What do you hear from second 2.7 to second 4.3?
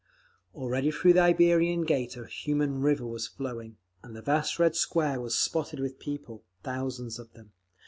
river was flowing, and the